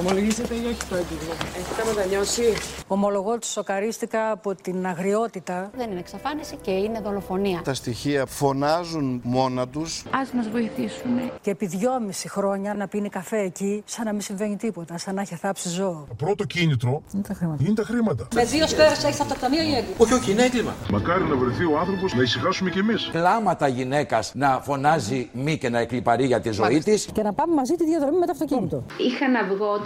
[0.00, 2.42] Ομολογήσετε ή όχι το έγκλημα; Έχετε μετανιώσει.
[2.86, 5.70] Ομολογώ ότι σοκαρίστηκα από την αγριότητα.
[5.76, 7.60] Δεν είναι εξαφάνιση και είναι δολοφονία.
[7.64, 10.04] Τα στοιχεία φωνάζουν μόνα τους.
[10.10, 11.30] Ας μας βοηθήσουν.
[11.40, 15.20] Και επί δυόμιση χρόνια να πίνει καφέ εκεί, σαν να μην συμβαίνει τίποτα, σαν να
[15.20, 16.04] έχει θάψει ζώο.
[16.08, 17.62] Το πρώτο κίνητρο Είναι τα χρήματα.
[17.66, 18.28] είναι τα χρήματα.
[18.34, 20.74] Με δύο σφαίρε έχεις αυτοκτονία ή έγκλημα; Όχι, όχι, είναι έγκλημα.
[20.90, 23.08] Μακάρι να βρεθεί ο άνθρωπος να ησυχάσουμε κι εμείς.
[23.12, 27.08] κλάματα γυναίκας να φωνάζει μη και να εκλυπαρεί για τη ζωή της.
[27.12, 28.84] Και να πάμε μαζί τη διαδρομή με το αυτοκίνητο.
[28.98, 29.80] Είχα να βγω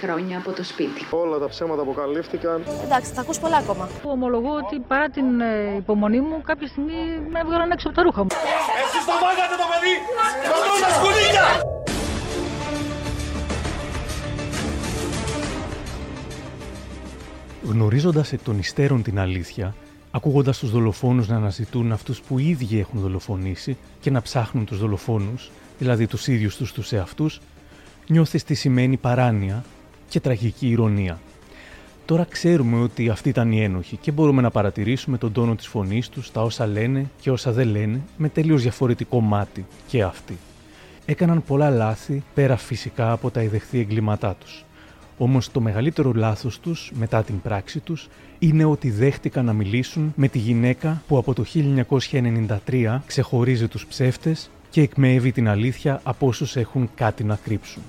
[0.00, 1.06] χρόνια από το σπίτι.
[1.10, 2.62] Όλα τα ψέματα αποκαλύφθηκαν.
[2.84, 3.88] Εντάξει, θα ακούς πολλά ακόμα.
[4.02, 6.92] Ομολογώ ότι παρά την ε, υπομονή μου, κάποια στιγμή
[7.30, 8.28] με έβγαλαν έξω από τα ρούχα μου.
[8.84, 9.94] Εσείς το μάγατε το παιδί!
[10.44, 11.72] Σκοτώσα σκουλίκια!
[17.62, 19.74] Γνωρίζοντας εκ των υστέρων την αλήθεια,
[20.10, 24.78] ακούγοντας τους δολοφόνους να αναζητούν αυτούς που οι ίδιοι έχουν δολοφονήσει και να ψάχνουν τους
[24.78, 27.40] δολοφόνους, δηλαδή τους ίδιους τους τους εαυτούς,
[28.06, 29.64] νιώθεις τι σημαίνει παράνοια
[30.08, 31.20] και τραγική ηρωνία.
[32.04, 36.08] Τώρα ξέρουμε ότι αυτή ήταν η ένοχη και μπορούμε να παρατηρήσουμε τον τόνο της φωνής
[36.08, 40.38] τους, τα όσα λένε και όσα δεν λένε, με τελείως διαφορετικό μάτι και αυτοί.
[41.06, 44.64] Έκαναν πολλά λάθη, πέρα φυσικά από τα ιδεχθή εγκλήματά τους.
[45.18, 50.28] Όμως το μεγαλύτερο λάθος τους, μετά την πράξη τους, είναι ότι δέχτηκαν να μιλήσουν με
[50.28, 56.56] τη γυναίκα που από το 1993 ξεχωρίζει τους ψεύτες και εκμεύει την αλήθεια από όσους
[56.56, 57.82] έχουν κάτι να κρύψουν.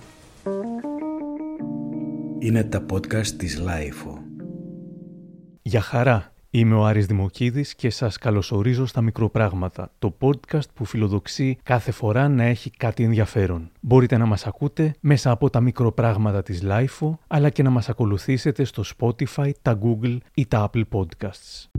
[2.39, 4.18] Είναι τα podcast της LiFO.
[5.61, 6.33] Γεια χαρά!
[6.50, 12.28] Είμαι ο Άρης Δημοκίδης και σας καλωσορίζω στα Μικροπράγματα, το podcast που φιλοδοξεί κάθε φορά
[12.28, 13.72] να έχει κάτι ενδιαφέρον.
[13.80, 18.63] Μπορείτε να μας ακούτε μέσα από τα Μικροπράγματα της LiFO, αλλά και να μας ακολουθήσετε
[18.63, 21.69] στο Spotify, τα Google ή τα Apple Podcasts.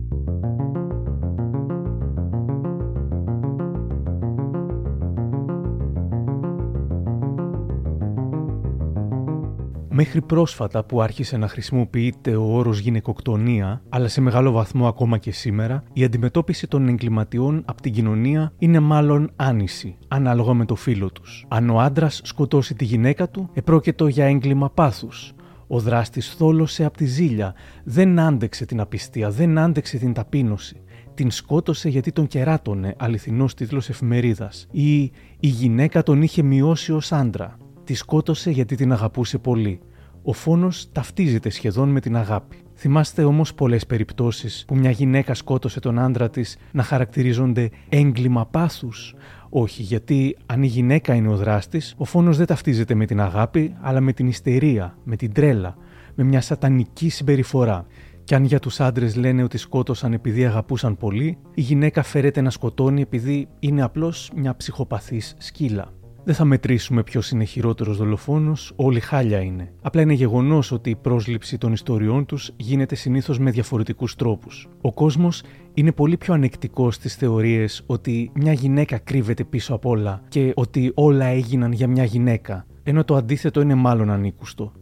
[9.98, 15.32] Μέχρι πρόσφατα που άρχισε να χρησιμοποιείται ο όρος γυναικοκτονία, αλλά σε μεγάλο βαθμό ακόμα και
[15.32, 21.12] σήμερα, η αντιμετώπιση των εγκληματιών από την κοινωνία είναι μάλλον άνηση, ανάλογα με το φύλλο
[21.12, 21.44] τους.
[21.48, 25.32] Αν ο άντρας σκοτώσει τη γυναίκα του, επρόκειτο για έγκλημα πάθους.
[25.66, 30.80] Ο δράστης θόλωσε από τη ζήλια, δεν άντεξε την απιστία, δεν άντεξε την ταπείνωση.
[31.14, 34.66] Την σκότωσε γιατί τον κεράτωνε, αληθινός τίτλος εφημερίδας.
[34.70, 35.02] Ή
[35.40, 37.56] η γυναίκα τον είχε μειώσει ως άντρα.
[37.86, 39.80] Τη σκότωσε γιατί την αγαπούσε πολύ.
[40.22, 42.56] Ο φόνος ταυτίζεται σχεδόν με την αγάπη.
[42.74, 49.14] Θυμάστε όμως πολλές περιπτώσεις που μια γυναίκα σκότωσε τον άντρα της να χαρακτηρίζονται έγκλημα πάθους.
[49.48, 53.76] Όχι, γιατί αν η γυναίκα είναι ο δράστης, ο φόνος δεν ταυτίζεται με την αγάπη,
[53.80, 55.76] αλλά με την ιστερία, με την τρέλα,
[56.14, 57.86] με μια σατανική συμπεριφορά.
[58.24, 62.50] Και αν για τους άντρες λένε ότι σκότωσαν επειδή αγαπούσαν πολύ, η γυναίκα φέρεται να
[62.50, 65.95] σκοτώνει επειδή είναι απλώς μια ψυχοπαθής σκύλα.
[66.26, 69.72] Δεν θα μετρήσουμε ποιος είναι χειρότερος δολοφόνος, όλοι χάλια είναι.
[69.82, 74.68] Απλά είναι γεγονός ότι η πρόσληψη των ιστοριών τους γίνεται συνήθως με διαφορετικούς τρόπους.
[74.80, 75.42] Ο κόσμος
[75.74, 80.92] είναι πολύ πιο ανεκτικός στις θεωρίες ότι μια γυναίκα κρύβεται πίσω απ' όλα και ότι
[80.94, 84.72] όλα έγιναν για μια γυναίκα, ενώ το αντίθετο είναι μάλλον ανήκουστο.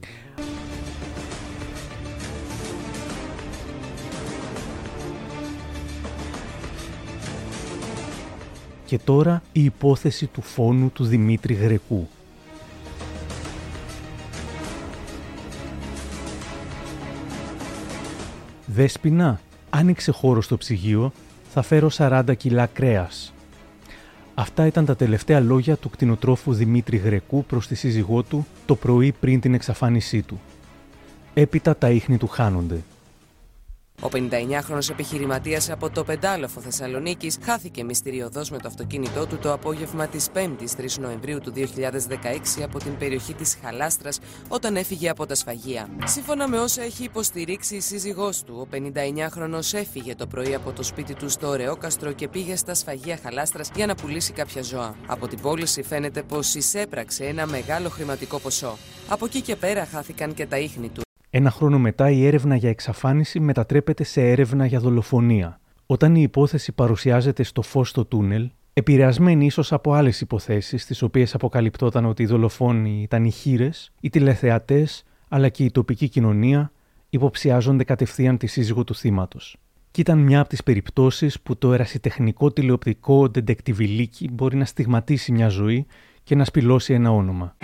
[8.94, 12.08] Και τώρα η υπόθεση του φόνου του Δημήτρη Γρεκού.
[18.66, 19.40] Δέσποινα,
[19.70, 21.12] άνοιξε χώρο στο ψυγείο,
[21.52, 23.32] θα φέρω 40 κιλά κρέας.
[24.34, 29.12] Αυτά ήταν τα τελευταία λόγια του κτηνοτρόφου Δημήτρη Γρεκού προς τη σύζυγό του το πρωί
[29.20, 30.40] πριν την εξαφάνισή του.
[31.34, 32.82] Έπειτα τα ίχνη του χάνονται.
[34.04, 40.06] Ο 59χρονο επιχειρηματίας από το Πεντάλοφο Θεσσαλονίκης χάθηκε μυστηριωδώς με το αυτοκίνητό του το απόγευμα
[40.06, 44.18] της 5η 3 Νοεμβρίου του 2016 από την περιοχή της Χαλάστρας
[44.48, 45.88] όταν έφυγε από τα σφαγεία.
[46.04, 50.82] Σύμφωνα με όσα έχει υποστηρίξει η σύζυγός του, ο 59χρονο έφυγε το πρωί από το
[50.82, 54.94] σπίτι του στο Ρεόκαστρο και πήγε στα σφαγεία Χαλάστρας για να πουλήσει κάποια ζώα.
[55.06, 58.78] Από την πώληση φαίνεται πως εισέπραξε ένα μεγάλο χρηματικό ποσό.
[59.08, 61.03] Από εκεί και πέρα χάθηκαν και τα ίχνη του.
[61.36, 65.60] Ένα χρόνο μετά η έρευνα για εξαφάνιση μετατρέπεται σε έρευνα για δολοφονία.
[65.86, 71.34] Όταν η υπόθεση παρουσιάζεται στο φως στο τούνελ, επηρεασμένη ίσως από άλλες υποθέσεις, στις οποίες
[71.34, 76.72] αποκαλυπτόταν ότι οι δολοφόνοι ήταν οι χήρες, οι τηλεθεατές, αλλά και η τοπική κοινωνία,
[77.10, 79.56] υποψιάζονται κατευθείαν τη σύζυγο του θύματος.
[79.90, 85.48] Και ήταν μια από τις περιπτώσεις που το ερασιτεχνικό τηλεοπτικό ντεντεκτιβιλίκι μπορεί να στιγματίσει μια
[85.48, 85.86] ζωή
[86.22, 87.56] και να σπηλώσει ένα όνομα.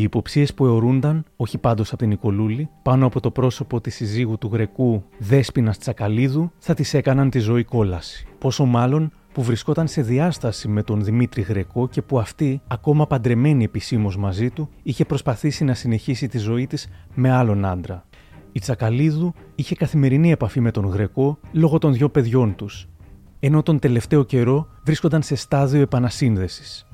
[0.00, 4.38] Οι υποψίες που αιωρούνταν, όχι πάντως από την Νικολούλη, πάνω από το πρόσωπο της συζύγου
[4.38, 8.26] του Γρεκού Δέσποινα Τσακαλίδου, θα τη έκαναν τη ζωή κόλαση.
[8.38, 13.64] Πόσο μάλλον που βρισκόταν σε διάσταση με τον Δημήτρη Γρεκό και που αυτή, ακόμα παντρεμένη
[13.64, 18.04] επισήμως μαζί του, είχε προσπαθήσει να συνεχίσει τη ζωή της με άλλον άντρα.
[18.52, 22.88] Η Τσακαλίδου είχε καθημερινή επαφή με τον Γρεκό λόγω των δυο παιδιών τους,
[23.40, 26.89] ενώ τον τελευταίο καιρό βρίσκονταν σε στάδιο επανασύνδεσης.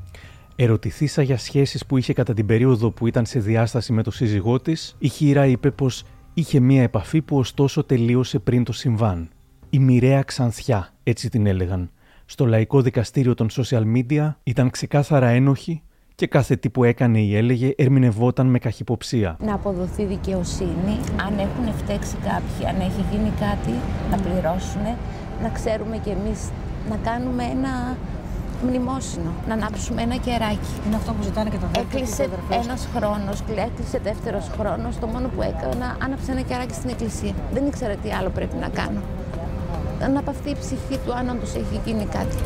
[0.58, 4.60] Ερωτηθήσα για σχέσεις που είχε κατά την περίοδο που ήταν σε διάσταση με το σύζυγό
[4.60, 6.04] της, η Χίρα είπε πως
[6.34, 9.28] είχε μία επαφή που ωστόσο τελείωσε πριν το συμβάν.
[9.70, 11.90] Η μοιραία ξανθιά, έτσι την έλεγαν.
[12.24, 15.82] Στο λαϊκό δικαστήριο των social media ήταν ξεκάθαρα ένοχη
[16.14, 19.36] και κάθε τι που έκανε ή έλεγε ερμηνευόταν με καχυποψία.
[19.44, 23.72] Να αποδοθεί δικαιοσύνη, αν έχουν φταίξει κάποιοι, αν έχει γίνει κάτι,
[24.10, 24.82] να πληρώσουν,
[25.42, 26.50] να ξέρουμε κι εμείς
[26.88, 27.96] να κάνουμε ένα
[28.64, 30.72] μνημόσυνο, να ανάψουμε ένα κεράκι.
[30.86, 34.98] Είναι αυτό που ζητάνε και τα αδέρφια Έκλεισε ένας χρόνος, έκλεισε δεύτερος χρόνος.
[34.98, 37.34] Το μόνο που έκανα, άναψε ένα κεράκι στην εκκλησία.
[37.52, 39.00] Δεν ήξερα τι άλλο πρέπει να κάνω.
[40.12, 42.36] Να παυτεί η ψυχή του, αν όντως έχει γίνει κάτι.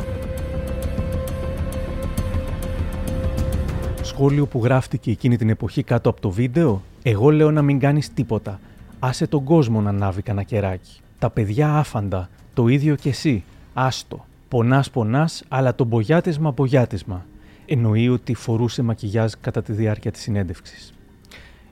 [4.02, 8.14] Σχόλιο που γράφτηκε εκείνη την εποχή κάτω από το βίντεο; Εγώ λέω να μην κάνεις
[8.14, 8.60] τίποτα.
[8.98, 11.00] Άσε τον κόσμο να ανάβει κανένα κεράκι.
[11.18, 12.28] Τα παιδιά άφαντα.
[12.54, 13.44] Το ίδιο κι εσύ.
[13.74, 14.24] Άστο.
[14.50, 17.26] Πονάς πονάς, αλλά το μπογιάτισμα μπογιάτισμα.
[17.66, 20.94] Εννοεί ότι φορούσε μακιγιάζ κατά τη διάρκεια της συνέντευξης.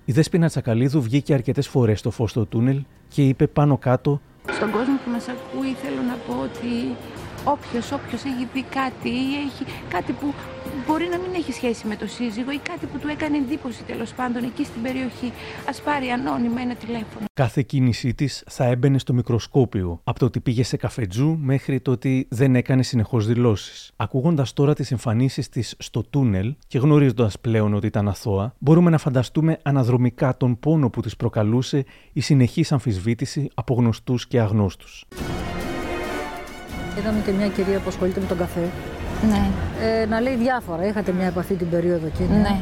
[0.05, 4.21] Η Δέσποινα Τσακαλίδου βγήκε αρκετές φορές στο φως στο τούνελ και είπε πάνω κάτω
[4.51, 6.97] Στον κόσμο που μας ακούει θέλω να πω ότι
[7.45, 10.35] όποιος, όποιος έχει δει κάτι ή έχει κάτι που
[10.87, 14.13] μπορεί να μην έχει σχέση με το σύζυγο ή κάτι που του έκανε εντύπωση τέλος
[14.13, 15.33] πάντων εκεί στην περιοχή,
[15.69, 17.27] ας πάρει ανώνυμα ένα τηλέφωνο.
[17.35, 21.91] Κάθε κίνησή της θα έμπαινε στο μικροσκόπιο, από το ότι πήγε σε καφετζού μέχρι το
[21.91, 23.93] ότι δεν έκανε συνεχώς δηλώσεις.
[23.97, 28.99] Ακούγοντας τώρα τις εμφανίσεις της στο τούνελ και γνωρίζοντας πλέον ότι ήταν αθώα, μπορούμε να
[28.99, 35.05] φανταστούμε αναδρομικά τον πόνο που της προκαλούσε η συνεχής αμφισβήτηση από γνωστούς και αγνώστους.
[36.99, 38.69] Είδαμε και μια κυρία που ασχολείται με τον καφέ.
[39.29, 39.43] Ναι,
[40.03, 40.87] Ε, να λέει διάφορα.
[40.87, 42.29] Είχατε μια επαφή την περίοδο εκείνη.
[42.39, 42.57] ναι.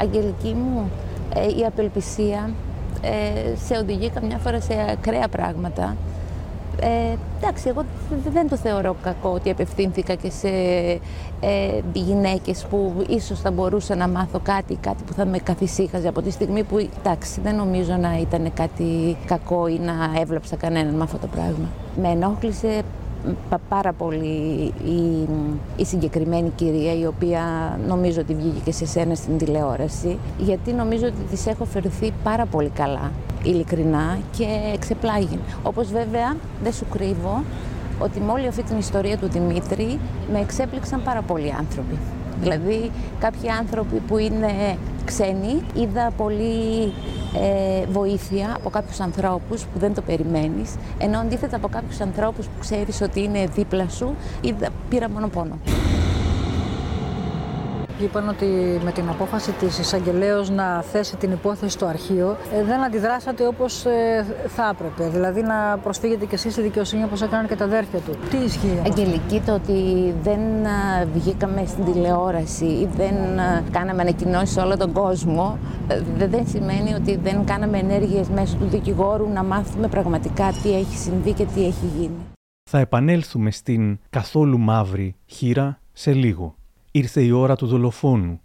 [0.00, 0.90] Αγγελική μου,
[1.34, 2.50] ε, η απελπισία
[3.02, 5.96] ε, σε οδηγεί καμιά φορά σε ακραία πράγματα.
[6.80, 10.48] Ε, εντάξει, εγώ δε- δεν το θεωρώ κακό ότι απευθύνθηκα και σε
[11.40, 16.22] ε, γυναίκες που ίσως θα μπορούσα να μάθω κάτι, κάτι που θα με καθησύχαζε από
[16.22, 21.02] τη στιγμή που, εντάξει, δεν νομίζω να ήταν κάτι κακό ή να έβλαψα κανέναν με
[21.02, 21.68] αυτό το πράγμα.
[22.02, 22.82] Με ενόχλησε πα-
[23.68, 25.28] πάρα πολύ η,
[25.76, 27.42] η συγκεκριμένη κυρία η οποία
[27.88, 32.46] νομίζω ότι βγήκε και σε σένα στην τηλεόραση γιατί νομίζω ότι της έχω φερθεί πάρα
[32.46, 33.10] πολύ καλά
[33.42, 35.38] ειλικρινά και εξεπλάγει.
[35.62, 37.44] Όπως βέβαια δεν σου κρύβω
[37.98, 39.98] ότι με όλη αυτή την ιστορία του Δημήτρη
[40.32, 41.98] με εξέπληξαν πάρα πολλοί άνθρωποι.
[42.40, 44.76] Δηλαδή κάποιοι άνθρωποι που είναι
[45.08, 46.92] ξένοι είδα πολύ
[47.34, 52.58] ε, βοήθεια από κάποιους ανθρώπους που δεν το περιμένεις ενώ αντίθετα από κάποιους ανθρώπους που
[52.60, 55.58] ξέρεις ότι είναι δίπλα σου είδα, πήρα μόνο πόνο.
[58.02, 58.46] Είπαν ότι
[58.84, 63.84] με την απόφαση της εισαγγελέως να θέσει την υπόθεση στο αρχείο ε, δεν αντιδράσατε όπως
[63.84, 65.08] ε, θα έπρεπε.
[65.10, 68.12] Δηλαδή να προσφύγετε κι εσείς στη δικαιοσύνη όπως έκαναν και τα αδέρφια του.
[68.30, 69.74] Τι ισχύει αυτό; Αγγελική, το ότι
[70.22, 75.58] δεν α, βγήκαμε στην τηλεόραση ή δεν α, κάναμε ανακοινώσεις σε όλο τον κόσμο,
[75.88, 80.74] ε, δε- δεν σημαίνει ότι δεν κάναμε ενέργειες μέσω του δικηγόρου να μάθουμε πραγματικά τι
[80.74, 82.16] έχει συμβεί και τι έχει γίνει.
[82.70, 86.54] Θα επανέλθουμε στην καθόλου μαύρη χείρα σε λίγο.
[86.98, 88.40] Ήρθε η ώρα του δολοφόνου.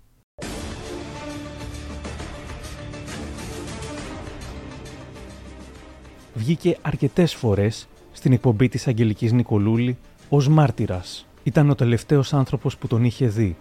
[6.33, 9.97] Βγήκε αρκετές φορές στην εκπομπή της Αγγελικής Νικολούλη
[10.29, 11.27] ως μάρτυρας.
[11.43, 13.57] Ήταν ο τελευταίος άνθρωπος που τον είχε δει,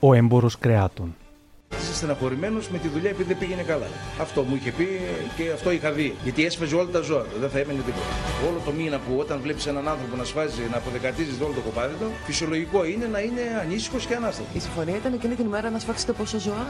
[0.00, 1.14] ο έμπορος κρεάτων.
[1.74, 3.86] Είσαι στεναχωρημένος με τη δουλειά επειδή δεν πήγαινε καλά.
[4.20, 5.00] Αυτό μου είχε πει
[5.36, 6.14] και αυτό είχα δει.
[6.22, 8.06] Γιατί έσφαζε όλα τα ζώα του, δεν θα έμενε τίποτα.
[8.48, 11.94] Όλο το μήνα που όταν βλέπεις έναν άνθρωπο να σφάζει, να αποδεκατίζεις όλο το κοπάδι
[12.00, 14.54] του, φυσιολογικό είναι να είναι ανήσυχος και ανάστατος.
[14.54, 16.66] Η συμφωνία ήταν εκείνη την ημέρα να σφάξετε πόσα ζώα;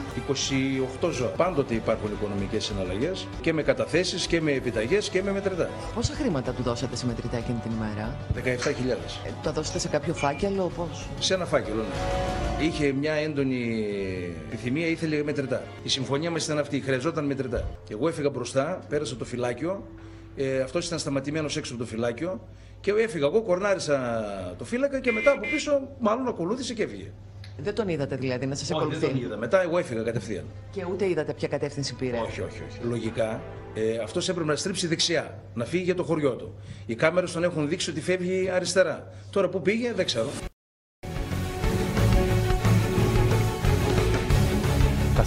[1.00, 1.28] 28 ζώα.
[1.28, 5.68] Πάντοτε υπάρχουν οικονομικές συναλλαγές και με καταθέσεις και με επιταγές και με μετρητάς.
[5.94, 8.16] Πόσα χρήματα του δώσατε σε μετρητά εκείνη την ημέρα.
[8.34, 9.20] 17.000.
[9.26, 12.64] Ε, τα δώσατε σε κάποιο φάκελο, πώς; Σε ένα φάκελο, ναι.
[12.66, 13.84] Είχε μια έντονη
[14.48, 15.62] επιθυμία, ήθελε μετρητά.
[15.82, 17.64] Η συμφωνία μας ήταν αυτή, χρειαζόταν μετρητά.
[17.88, 19.82] Εγώ έφυγα μπροστά, πέρασα το φυλάκιο.
[20.36, 22.40] Ε, Αυτός ήταν σταματημένος έξω από το φυλάκιο.
[22.80, 24.24] Και έφυγα εγώ, κορνάρισα
[24.58, 27.10] το φύλακα και μετά από πίσω, μάλλον ακολούθησε και έφυγε.
[27.58, 29.06] Δεν τον είδατε δηλαδή να σας Όχι, δεν ακολουθεί.
[29.06, 29.36] τον είδα.
[29.36, 30.44] Μετά εγώ έφυγα κατευθείαν.
[30.70, 32.16] Και ούτε είδατε ποια κατεύθυνση πήρε.
[32.18, 32.78] Όχι, όχι, όχι.
[32.88, 33.40] Λογικά
[33.74, 36.54] ε, αυτός έπρεπε να στρίψει δεξιά, να φύγει για το χωριό του.
[36.86, 39.12] Οι κάμερες τον έχουν δείξει ότι φεύγει αριστερά.
[39.30, 40.28] Τώρα που πήγε, δεν ξέρω.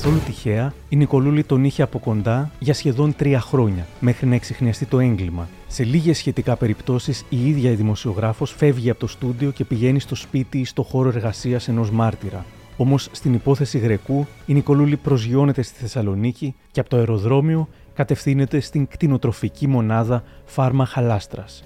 [0.01, 4.85] Καθόλου τυχαία, η Νικολούλη τον είχε από κοντά για σχεδόν τρία χρόνια, μέχρι να εξηχνιαστεί
[4.85, 5.47] το έγκλημα.
[5.67, 10.15] Σε λίγες σχετικά περιπτώσεις, η ίδια η δημοσιογράφος φεύγει από το στούντιο και πηγαίνει στο
[10.15, 12.45] σπίτι ή στο χώρο εργασίας ενός μάρτυρα.
[12.77, 18.87] Όμως στην υπόθεση Γρεκού, η Νικολούλη προσγειώνεται στη Θεσσαλονίκη και από το αεροδρόμιο κατευθύνεται στην
[18.87, 21.63] κτηνοτροφική μονάδα Φάρμα Χαλάστρας.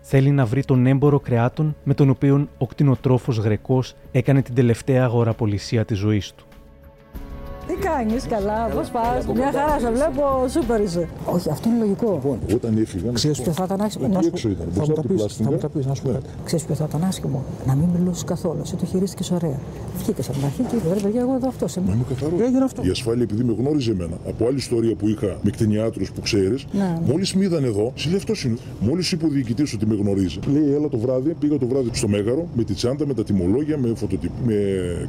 [0.00, 5.04] Θέλει να βρει τον έμπορο κρεάτων με τον οποίο ο κτηνοτρόφος Γρεκός έκανε την τελευταία
[5.04, 6.44] αγοραπολισία της ζωής του.
[7.68, 11.08] Τι κάνεις, καλά, πώς πας; Μια χαρά σε βλέπω, σούπερ είσαι.
[11.34, 12.10] Όχι, αυτό είναι λογικό.
[12.12, 13.12] Λοιπόν, όταν έφυγαν.
[13.14, 14.66] Ξέρεις ποιο θα ήταν άσχημο; Εκεί έξω ήταν.
[14.74, 15.50] Θα μου Μπροστά τα του πεις, θα πλάστιγκα.
[15.50, 16.14] μου τα πεις, να σου πω Ναι.
[16.14, 16.28] κάτι.
[16.44, 18.60] Ξέρεις ποιο θα ήταν άσχημο; Να μην μιλούσες καθόλου.
[18.62, 19.58] Εσύ το χειρίστηκες ωραία.
[19.98, 21.92] Βγήκες από την αρχή και είπε: Ρε παιδιά, εγώ εδώ αυτός είμαι.
[21.94, 22.40] Είμαι καθαρός.
[22.40, 22.82] Έγινε αυτό.
[22.84, 26.64] Η ασφάλεια, επειδή με γνώριζε εμένα από άλλη ιστορία που είχα με κτηνιάτρους που ξέρεις,
[26.72, 26.98] Ναι.
[27.06, 28.56] μόλις με είδαν εδώ, σε λέει αυτός είναι.
[28.80, 32.08] Μόλις είπε ο διοικητής ότι με γνωρίζει, λέει: Έλα το βράδυ, πήγα το βράδυ στο
[32.08, 34.30] Μέγαρο με τη τσάντα, με τα τιμολόγια, με, φωτοτυπ...
[34.46, 34.54] με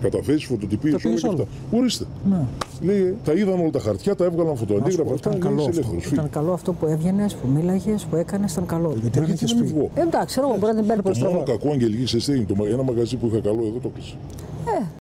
[0.02, 1.42] καταθέσεις, φωτοτυπίες, Τα όλα πήγες και αυτά.
[1.72, 1.82] όλα.
[1.82, 2.06] Ορίστε.
[2.30, 2.45] Ναι.
[2.82, 5.14] Λέει: Τα είδαν όλα τα χαρτιά, τα έβγαλαν Να σου πω, φωτοαντίγραφα.
[5.14, 5.92] Αυτά Ήταν λέει: καλό Είσαι αυτό.
[5.92, 6.14] ελεύθερο.
[6.16, 8.96] Ήταν καλό αυτό που έβγαινες, που μίλαγες, που έκανες, ήταν καλό.
[9.02, 11.18] Γιατί Μα γιατί να μην βγω; Ε, Εντάξει, ξέρω εγώ, μπορεί να την παίρνει πολύ
[11.20, 11.60] Το μόνο στραβά.
[11.60, 14.16] κακό, Αγγελική, ξέρεις τι είναι, το μα- ένα μαγαζί που είχα καλό εδώ το κλείσε.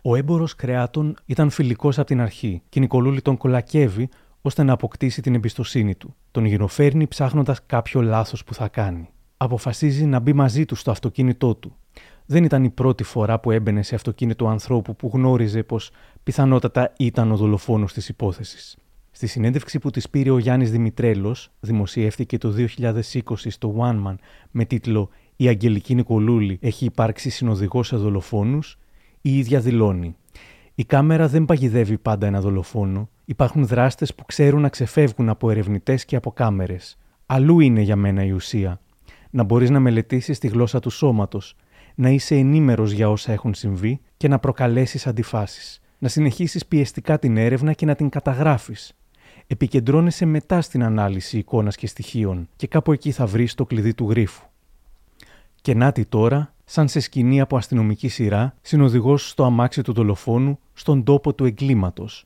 [0.01, 4.09] Ο έμπορος κρεάτων ήταν φιλικός από την αρχή και η Νικολούλη τον κολακεύει
[4.41, 6.15] ώστε να αποκτήσει την εμπιστοσύνη του.
[6.31, 9.09] Τον γυροφέρνει ψάχνοντας κάποιο λάθος που θα κάνει.
[9.37, 11.75] Αποφασίζει να μπει μαζί του στο αυτοκίνητό του.
[12.29, 15.91] Δεν ήταν η πρώτη φορά που έμπαινε σε αυτοκίνητο ανθρώπου που γνώριζε πως
[16.23, 18.77] πιθανότατα ήταν ο δολοφόνος της υπόθεσης.
[19.11, 24.15] Στη συνέντευξη που της πήρε ο Γιάννης Δημητρέλος, δημοσιεύτηκε το 2020 στο One Man
[24.51, 28.77] με τίτλο Η Αγγελική Νικολούλη έχει υπάρξει συνοδηγός σε δολοφόνους,
[29.21, 30.15] η ίδια δηλώνει.
[30.75, 33.09] Η κάμερα δεν παγιδεύει πάντα ένα δολοφόνο.
[33.25, 36.97] Υπάρχουν δράστες που ξέρουν να ξεφεύγουν από ερευνητές και από κάμερες.
[37.25, 38.79] Αλλού είναι για μένα η ουσία.
[39.29, 41.55] Να μπορείς να μελετήσεις τη γλώσσα του σώματος,
[41.99, 45.81] να είσαι ενήμερος για όσα έχουν συμβεί και να προκαλέσεις αντιφάσεις.
[45.97, 48.93] Να συνεχίσεις πιεστικά την έρευνα και να την καταγράφεις.
[49.47, 54.09] Επικεντρώνεσαι μετά στην ανάλυση εικόνας και στοιχείων και κάπου εκεί θα βρεις το κλειδί του
[54.09, 54.45] γρίφου.
[55.61, 61.03] Και νάτι τώρα, σαν σε σκηνή από αστυνομική σειρά, συνοδηγός στο αμάξι του δολοφόνου στον
[61.03, 62.25] τόπο του εγκλήματος.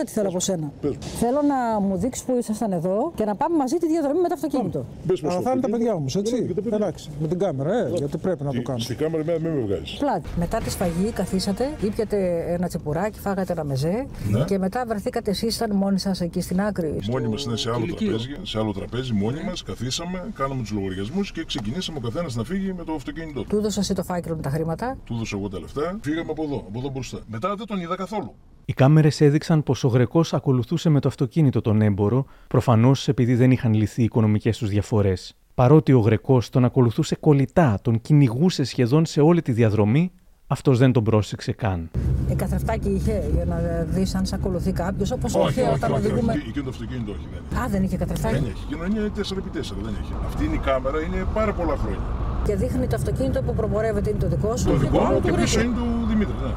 [0.00, 0.72] Κοίτα τι θέλω από σένα.
[1.00, 4.34] Θέλω να μου δείξεις που ήσασταν εδώ και να πάμε μαζί τη διαδρομή με το
[4.34, 4.84] αυτοκίνητο.
[5.22, 6.54] Αλλά θα είναι τα παιδιά όμως, έτσι.
[6.72, 8.84] Εντάξει, με την κάμερα, ε, γιατί πρέπει να το κάνουμε.
[8.84, 9.96] Στην κάμερα εμένα μην με βγάζεις.
[9.98, 10.28] Πλάτη.
[10.38, 14.44] Μετά τη σφαγή καθίσατε, ήπιατε ένα τσεπουράκι, φάγατε ένα μεζέ Ναι.
[14.44, 16.98] και μετά βρεθήκατε εσείς, ήταν μόνοι σας εκεί στην άκρη.
[17.10, 21.32] Μόνοι μας είναι σε άλλο, τραπέζι, σε άλλο τραπέζι, μόνοι μας, καθίσαμε, κάναμε τους λογαριασμούς
[21.32, 23.46] και ξεκινήσαμε ο καθένας να φύγει με το αυτοκίνητό του.
[23.48, 26.42] Του έδωσα εσύ το φάκελο με τα χρήματα; Του έδωσα εγώ τα λεφτά, φύγαμε από
[26.42, 27.18] εδώ, από εδώ μπροστά.
[27.26, 28.34] Μετά δεν τον είδα καθόλου.
[28.70, 33.50] Οι κάμερες έδειξαν πως ο Γρεκός ακολουθούσε με το αυτοκίνητο τον έμπορο, προφανώς επειδή δεν
[33.50, 35.36] είχαν λυθεί οι οικονομικές τους διαφορές.
[35.54, 40.12] Παρότι ο Γρεκός τον ακολουθούσε κολλητά, τον κυνηγούσε σχεδόν σε όλη τη διαδρομή,
[40.46, 41.90] αυτός δεν τον πρόσεξε καν.
[42.28, 43.56] Ε, καθρεφτάκι είχε για να
[43.88, 45.10] δεις αν σε ακολουθεί κάποιος.
[45.10, 46.32] Όπως όχι, όταν οδηγούμε.
[46.32, 46.48] όχι.
[46.48, 47.64] Εκείνο το αυτοκίνητο όχι, δεν έχει.
[47.64, 48.34] Α, δεν είχε καθρεφτάκι.
[48.34, 48.64] Δεν έχει.
[48.66, 50.12] Εκείνο είναι 4x4, δεν έχει.
[50.26, 52.00] Αυτή είναι η κάμερα, είναι πάρα πολλά χρόνια.
[52.44, 54.64] Και δείχνει το αυτοκίνητο που προπορεύεται είναι το δικό σου.
[54.64, 55.82] Το και δικό άλλο μου του και πίσω Γρήγορου.
[55.82, 56.34] είναι του Δημήτρη.
[56.42, 56.52] Ναι.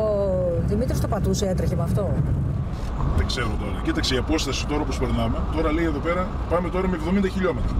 [0.00, 0.21] Ο
[0.66, 2.10] Δημήτρης το πατούσε, έτρεχε με αυτό;
[3.16, 3.80] Δεν ξέρω τώρα.
[3.82, 5.36] Κοίταξε η απόσταση τώρα που περνάμε.
[5.56, 7.70] Τώρα λέει εδώ πέρα πάμε τώρα με 70 χιλιόμετρα.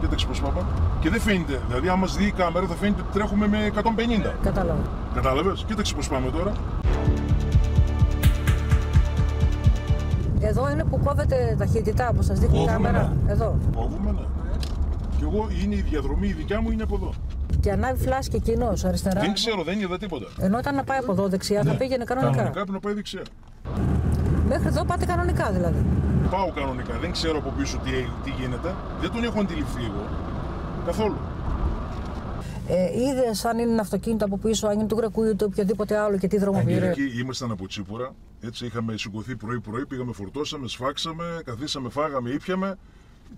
[0.00, 0.60] Κοίταξε πώς πάμε.
[1.00, 1.60] Και δεν φαίνεται.
[1.68, 4.34] Δηλαδή, άμα μας δει η κάμερα, θα φαίνεται ότι τρέχουμε με 150.
[4.42, 4.80] Κατάλαβα.
[5.14, 6.52] Κατάλαβες; Κοίταξε πώς πάμε τώρα.
[10.40, 13.12] Εδώ είναι που κόβεται ταχύτητα, όπω σας δείχνει η Κόβουμε, κάμερα.
[13.26, 13.32] ναι.
[13.32, 13.56] Εδώ.
[13.76, 14.20] Κόβουμε, ναι.
[15.18, 17.10] Και εγώ είναι η διαδρομή, η δικιά μου είναι από εδώ.
[17.60, 19.20] Και ανάβει φλάσ και εκείνο αριστερά.
[19.20, 20.26] Δεν ξέρω, δεν είδα τίποτα.
[20.40, 21.76] Ενώ όταν να πάει από εδώ δεξιά θα Ναι.
[21.76, 22.32] πήγαινε κανονικά.
[22.36, 23.22] Κανονικά πρέπει να πάει δεξιά.
[24.48, 25.84] Μέχρι εδώ πάτε κανονικά δηλαδή.
[26.30, 26.98] Πάω κανονικά.
[27.00, 27.90] Δεν ξέρω από πίσω τι,
[28.24, 28.74] τι γίνεται.
[29.00, 30.06] Δεν τον έχω αντιληφθεί εγώ.
[30.86, 31.16] Καθόλου.
[32.68, 35.96] Ε, Είδες αν είναι ένα αυτοκίνητο από πίσω, αν είναι του Γρεκού ή του οποιοδήποτε
[35.98, 36.88] άλλο και τι δρόμο πήρε.
[36.88, 38.14] Εκεί ήμασταν από Τσίπουρα.
[38.40, 42.78] Έτσι είχαμε σηκωθεί πρωί-πρωί, πήγαμε, φορτώσαμε, σφάξαμε, καθίσαμε, φάγαμε, ήπιαμε.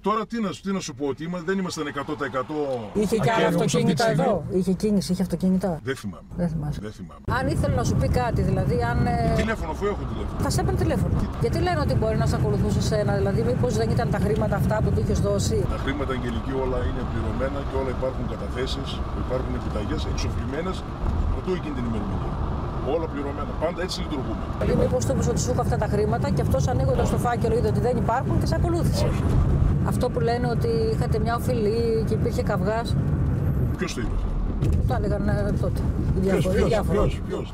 [0.08, 2.90] Τώρα τι να, σου- τι να σου πω, ότι είμα- δεν ήμασταν 100%.
[3.02, 4.22] Είχε και άλλα ακέραιοι όπως αυτή τη αυτοκίνητα στιγμή.
[4.24, 4.44] εδώ.
[4.58, 5.70] Είχε κίνηση, είχε αυτοκίνητα.
[5.88, 6.26] Δεν θυμάμαι.
[6.40, 6.80] Δεν θυμάσαι.
[6.86, 7.22] Δεν θυμάμαι.
[7.38, 8.98] Αν ήθελε να σου πει κάτι, δηλαδή αν.
[9.06, 10.38] ε, Τηλέφωνο, αφού έχω τηλέφωνο.
[10.44, 11.14] Θα σε έπαιρνε τηλέφωνο.
[11.44, 14.76] Γιατί λένε ότι μπορεί να σε ακολουθούσε σένα, δηλαδή μήπως δεν ήταν τα χρήματα αυτά
[14.82, 18.88] που του είχες δώσει; Τα χρήματα αγγελική όλα είναι πληρωμένα και όλα υπάρχουν καταθέσεις,
[19.24, 20.76] υπάρχουν επιταγές εξοφλημένες
[21.32, 22.32] πρωτού εκείνη την ημερομηνία.
[22.94, 23.48] Όλα πληρωμένα.
[23.60, 24.36] Πάντα έτσι λειτουργούμε.
[24.60, 27.56] Δηλαδή, μήπως του είπε ότι σου έχω αυτά τα χρήματα και αυτός ανοίγοντας το φάκελο
[27.56, 29.08] είδε ότι δεν υπάρχουν και σε ακολούθησε.
[29.86, 32.96] Αυτό που λένε ότι είχατε μια οφειλή και υπήρχε καυγάς.
[33.76, 35.80] Ποιος το είπε αυτό; Το έλεγαν ε, τότε.
[36.16, 36.54] Οι Ποιος, διάφοροι.
[36.54, 36.98] οι ποιος, διάφοροι.
[36.98, 37.52] ποιος, ποιος;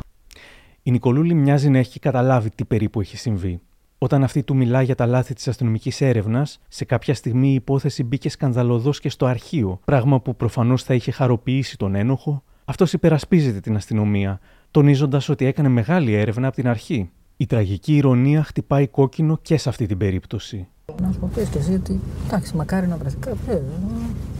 [0.82, 3.60] Η Νικολούλη μοιάζει να έχει καταλάβει τι περίπου έχει συμβεί.
[3.98, 8.04] Όταν αυτή του μιλά για τα λάθη της αστυνομικής έρευνας, σε κάποια στιγμή η υπόθεση
[8.04, 13.60] μπήκε σκανδαλωδώς και στο αρχείο, πράγμα που προφανώς θα είχε χαροποιήσει τον ένοχο, Αυτός υπερασπίζεται
[13.60, 14.40] την αστυνομία,
[14.76, 17.10] τονίζοντας ότι έκανε μεγάλη έρευνα από την αρχή.
[17.36, 20.68] Η τραγική ηρωνία χτυπάει κόκκινο και σε αυτή την περίπτωση.
[21.00, 23.56] Να σου πω πες και εσύ ότι εντάξει, μακάρι να βρεθεί κάποιος.
[23.56, 23.62] Ε,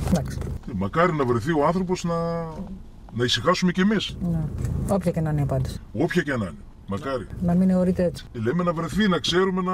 [0.09, 0.39] εντάξει.
[0.75, 2.15] Μακάρι να βρεθεί ο άνθρωπος να,
[3.13, 4.17] να ησυχάσουμε κι εμείς.
[4.31, 4.39] Ναι.
[4.89, 5.81] Όποια και να είναι η απάντηση.
[5.93, 6.55] Όποια και να είναι.
[6.87, 7.27] Μακάρι.
[7.43, 8.25] Να μην αιωρείται έτσι.
[8.33, 9.73] Λέμε να βρεθεί, να ξέρουμε να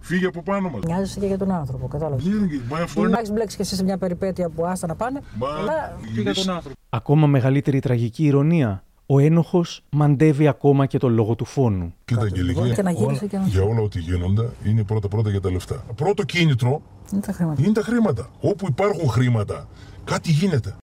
[0.00, 0.80] φύγει από πάνω μας.
[0.86, 2.24] Νοιάζεσαι και για τον άνθρωπο, κατάλαβες.
[2.24, 2.32] Ναι,
[2.70, 3.20] μα αυτό Μην είναι.
[3.20, 5.20] έχει μπλέξει και εσύ σε μια περιπέτεια που άστα να πάνε.
[5.38, 6.76] Μα αλλά και για τον άνθρωπο.
[6.88, 8.82] Ακόμα μεγαλύτερη τραγική ηρωνία.
[9.06, 11.94] Ο ένοχος μαντεύει ακόμα και το λόγο του φόνου.
[12.04, 15.40] Κοίτα, Αγγελική, Και να γύρισε όλα- και να- για όλα ό,τι γίνονται είναι πρώτα-πρώτα για
[15.40, 15.84] τα λεφτά.
[15.96, 16.82] Πρώτο κίνητρο
[17.12, 17.62] είναι τα χρήματα.
[17.64, 18.30] είναι τα χρήματα.
[18.40, 19.68] Όπου υπάρχουν χρήματα,
[20.04, 20.76] κάτι γίνεται.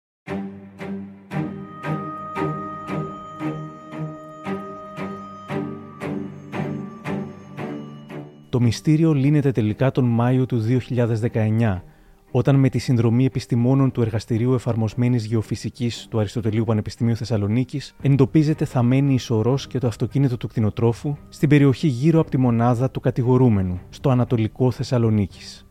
[8.50, 11.84] Το μυστήριο λύνεται τελικά τον Μάιο του 2019,
[12.32, 19.14] όταν με τη συνδρομή επιστημόνων του Εργαστηρίου Εφαρμοσμένης Γεωφυσικής του Αριστοτελείου Πανεπιστημίου Θεσσαλονίκης εντοπίζεται θαμένη
[19.14, 23.80] η σωρός και το αυτοκίνητο του κτηνοτρόφου στην περιοχή γύρω από τη μονάδα του κατηγορούμενου,
[23.90, 25.66] στο Ανατολικό Θεσσαλονίκης.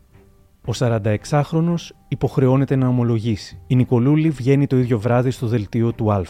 [0.65, 3.59] Ο 46χρονος υποχρεώνεται να ομολογήσει.
[3.67, 6.23] Η Νικολούλη βγαίνει το ίδιο βράδυ στο δελτίο του Α.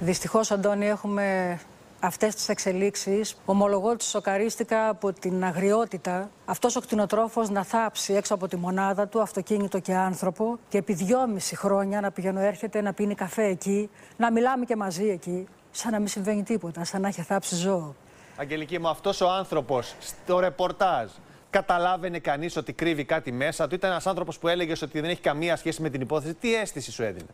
[0.00, 1.58] Δυστυχώς, Αντώνη, έχουμε
[2.00, 3.36] αυτές τις εξελίξεις.
[3.44, 9.08] Ομολογώ ότι σοκαρίστηκα από την αγριότητα αυτός ο κτηνοτρόφος να θάψει έξω από τη μονάδα
[9.08, 13.90] του αυτοκίνητο και άνθρωπο και επί δυόμιση χρόνια να πηγαίνω έρχεται να πίνει καφέ εκεί,
[14.16, 17.94] να μιλάμε και μαζί εκεί, σαν να μην συμβαίνει τίποτα, σαν να έχει θάψει ζώο.
[18.36, 21.10] Αγγελική μου, αυτός ο άνθρωπος στο ρεπορτάζ
[21.50, 25.20] καταλάβαινε κανείς ότι κρύβει κάτι μέσα του; Ήταν ένας άνθρωπος που έλεγε ότι δεν έχει
[25.20, 26.34] καμία σχέση με την υπόθεση.
[26.34, 27.26] Τι αίσθηση σου έδινε;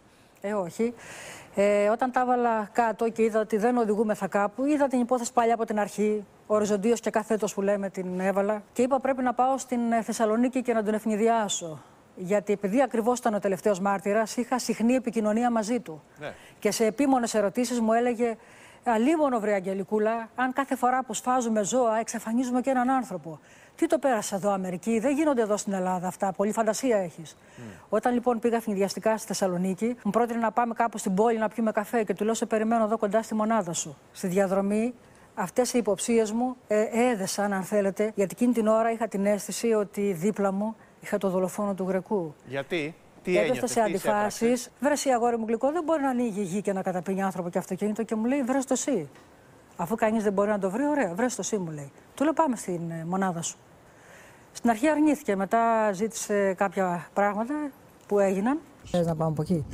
[0.46, 0.94] Ε, όχι.
[1.54, 5.54] Ε, όταν τα έβαλα κάτω και είδα ότι δεν οδηγούμεθα κάπου, είδα την υπόθεση παλιά
[5.54, 9.58] από την αρχή, οριζοντίως και καθέτος που λέμε την έβαλα και είπα πρέπει να πάω
[9.58, 11.82] στην ε, Θεσσαλονίκη και να τον ευνηδιάσω.
[12.16, 16.02] Γιατί επειδή ακριβώς ήταν ο τελευταίος μάρτυρας, είχα συχνή επικοινωνία μαζί του.
[16.18, 16.34] Ναι.
[16.58, 18.36] Και σε επίμονες ερωτήσεις μου έλεγε
[18.84, 23.40] Αλίμονο βρε Αγγελικούλα, αν κάθε φορά που σφάζουμε ζώα εξαφανίζουμε και έναν άνθρωπο.
[23.76, 27.36] Τι το πέρασε εδώ Αμερική, δεν γίνονται εδώ στην Ελλάδα αυτά, πολύ φαντασία έχεις.
[27.88, 31.72] Όταν λοιπόν πήγα φινιδιαστικά στη Θεσσαλονίκη, μου πρότεινε να πάμε κάπου στην πόλη να πιούμε
[31.72, 33.96] καφέ και του λέω σε περιμένω εδώ κοντά στη μονάδα σου.
[34.12, 34.94] Στη διαδρομή
[35.34, 39.72] αυτές οι υποψίες μου ε, έδεσαν αν θέλετε, γιατί εκείνη την ώρα είχα την αίσθηση
[39.72, 42.34] ότι δίπλα μου είχα το δολοφόνο του Γρεκού.
[42.46, 44.70] Γιατί, τι Έπεφτε ένιωθες, σε τι σε έπραξες; αντιφάσεις.
[44.80, 47.58] Βρε εσύ, αγόρι μου γλυκό, δεν μπορεί να ανοίγει γη και να καταπίνει άνθρωπο και
[47.58, 49.08] αυτοκίνητο και μου λέει βρες το εσύ.
[49.76, 51.92] Αφού κανείς δεν μπορεί να το βρει, ωραία, βρες το εσύ μου λέει.
[52.14, 53.56] Του λέω πάμε στην ε, μονάδα σου.
[54.52, 57.54] Στην αρχή αρνήθηκε, μετά ζήτησε κάποια πράγματα
[58.06, 58.58] που έγιναν.
[58.84, 59.64] Θες να πάμε από εκεί;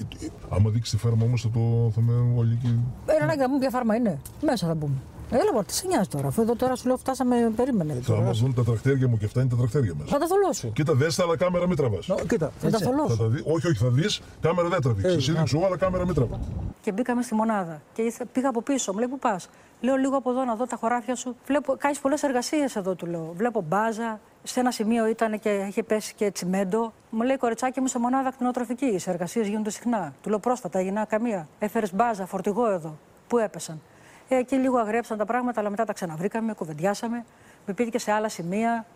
[0.50, 2.78] Άμα δείξει τη φάρμα όμως θα το θα με όλοι εκεί.
[3.06, 4.20] Ένα ανάγκη να πούμε ποια φάρμα είναι.
[4.42, 4.94] Μέσα θα μπούμε.
[5.32, 7.98] Έλα, μωρέ, τι σε νοιάζει τώρα, αφού εδώ τώρα σου λέω φτάσαμε, περίμενε.
[8.02, 10.04] Θα μα δουν τα τρακτέρια μου και αυτά είναι τα τρακτέρια μα.
[10.06, 10.68] Θα τα θολώσω.
[10.68, 12.08] Κοίτα, δες τα, αλλά κάμερα μην τραβάς.
[12.28, 13.14] Κοίτα, Θα τα θολώσω.
[13.14, 15.14] Θα τα δει, όχι, όχι, θα δεις, κάμερα δεν τραβήξει.
[15.16, 16.40] Εσύ δείξω, αλλά κάμερα μην τραβάς.
[16.80, 17.82] Και μπήκαμε στη μονάδα.
[17.92, 18.92] Και ήρθε- πήγα από πίσω.
[18.92, 19.48] Μου λέει: Πού πας;
[19.80, 21.36] Λέω λίγο από εδώ να δω τα χωράφια σου.
[21.46, 23.32] Βλέπω, κάνεις πολλές εργασίες εδώ, του λέω.
[23.36, 24.20] Βλέπω μπάζα.
[24.42, 26.92] Σε ένα σημείο ήταν και είχε πέσει και τσιμέντο.
[27.10, 28.86] Μου λέει: Κοριτσάκι μου σε μονάδα κτηνοτροφική.
[28.86, 30.12] Οι εργασίες γίνονται συχνά.
[30.22, 31.48] Του λέω: Πρόσφατα έγινα καμία.
[31.58, 32.96] Έφερες μπάζα, φορτηγό εδώ.
[33.28, 33.80] Πού έπεσαν;
[34.28, 37.24] Ε, εκεί λίγο αγρέψαν τα πράγματα, αλλά μετά τα ξαναβρήκαμε, κουβεντιάσαμε.
[37.66, 38.86] Με πήγε και σε άλλα σημεία.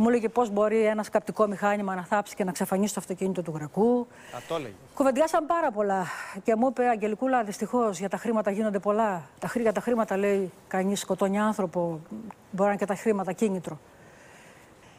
[0.00, 3.52] Μου έλεγε πώς μπορεί ένα καπτικό μηχάνημα να θάψει και να ξαφανίσει το αυτοκίνητο του
[3.54, 4.06] γρακού.
[4.36, 4.74] Α, το έλεγε.
[4.94, 6.06] Κουβεντιάσαμε πάρα πολλά.
[6.42, 9.22] Και μου είπε, Αγγελικούλα, δυστυχώς για τα χρήματα γίνονται πολλά.
[9.38, 11.80] Τα, χρή- για τα χρήματα, λέει, κανείς σκοτώνει άνθρωπο.
[11.80, 13.78] Μπορεί να είναι και τα χρήματα κίνητρο.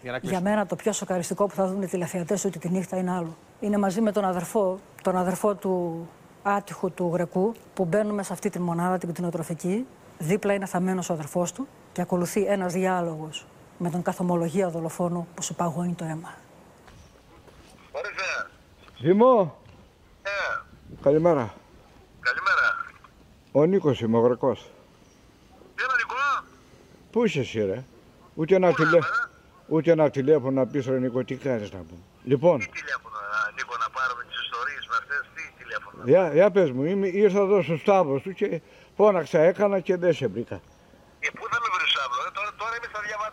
[0.02, 0.50] Για να Για κλείσουμε.
[0.50, 3.36] μένα το πιο σοκαριστικό που θα δουν οι τηλεθεατές ότι τη νύχτα είναι άλλο.
[3.60, 6.08] Είναι μαζί με τον αδερφό, τον αδερφό του
[6.44, 9.86] άτυχου του Γρεκού, που μπαίνουμε σε αυτή τη μονάδα, την κτηνοτροφική.
[10.18, 13.46] Δίπλα είναι θαμένο ο αδερφός του και ακολουθεί ένας διάλογος
[13.82, 16.34] με τον καθομολογία δολοφόνο που σου παγώνει το αίμα.
[19.00, 19.58] Δημό.
[21.02, 21.54] Καλημέρα.
[22.20, 22.86] Καλημέρα.
[23.52, 24.70] Ο Νίκος είμαι, ο Γρεκός.
[25.76, 26.16] Έλα Νικό,
[27.12, 27.84] Πού είσαι εσύ ρε;
[28.36, 29.00] Ούτε ένα, τηλέ...
[29.68, 32.02] Ούτε ένα τηλέφωνο να πεις ρε Νίκο, τι κάνεις να πούμε.
[32.24, 36.72] Λοιπόν, τηλέφωνο α, Νίκο να πάρουμε τις ιστορίες με αυτές, τι τηλέφωνο; για, για πες
[36.72, 38.62] μου, είμαι, ήρθα εδώ στο Σταύρος του και
[38.96, 40.56] φώναξα, έκανα και δεν σε βρήκα.
[40.56, 43.31] Ε, πού θα με βρεις αύριο, ε, τώρα, τώρα είμαι στα διαβατά αυτή τη στιγμή.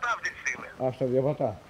[0.87, 1.61] Ας τα διαβατά.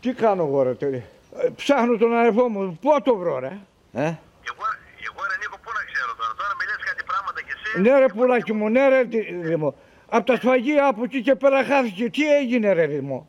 [0.00, 1.04] Τι κάνω εγώ ρε τέλει.
[1.42, 4.64] Ε, Ψάχνω τον αδερφό μου, πού το βρω ρε; Ε; Εγώ,
[5.08, 7.80] εγώ ρε Νίκο, πού να ξέρω τώρα, τώρα με λες κάτι πράγματα κι εσύ.
[7.80, 9.74] Ναι ρε πουλάκι μου, ναι ρε τι- Δημό.
[10.08, 12.10] Απ' τα σφαγεία από εκεί και πέρα χάθηκε.
[12.10, 13.26] Τι έγινε ρε Δημό.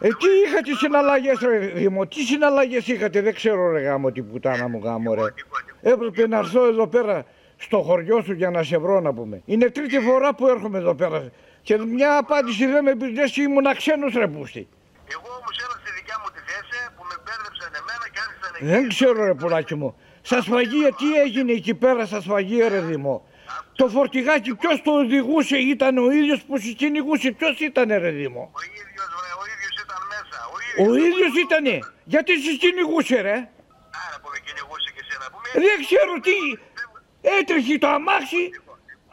[0.00, 4.68] Ε, τι είχατε συναλλαγές ρε Δημό, τι συναλλαγές είχατε, δεν ξέρω ρε γάμο τι πουτάνα
[4.68, 5.22] μου γάμο ρε.
[5.80, 7.24] Έπρεπε να έρθω εδώ πέρα
[7.56, 9.42] στο χωριό σου για να σε βρω να πούμε.
[9.44, 11.30] Είναι τρίτη φορά που έρχομαι εδώ πέρα
[11.68, 14.68] και μια απάντηση δεν με πεις λες και ήμουν ξένος ρε πούστη.
[15.14, 18.64] Εγώ όμως έλα στη δικιά μου τη θέση που με μπέρδεψαν εμένα και άρχισαν εκεί.
[18.72, 19.90] Δεν ξέρω ρε πουλάκι μου.
[20.22, 23.26] Στα σφαγεία, τι έγινε εκεί πέρα στα σφαγεία, ρε Δημό.
[23.72, 27.30] Το φορτηγάκι ποιος το οδηγούσε, ήταν ο ίδιος που κυνηγούσε.
[27.30, 28.44] Ποιος ήταν, ρε Δημό.
[28.58, 29.08] Ο ίδιος,
[29.40, 30.38] ο ίδιος ήταν μέσα.
[30.84, 31.78] Ο ίδιος ήτανε.
[32.04, 33.36] Γιατί κυνηγούσε, ρε;
[34.02, 35.48] Άρα που με κυνηγούσε και εσένα που με.
[35.66, 36.36] Δεν ξέρω τι.
[37.38, 38.42] Έτρεχε το αμάξι.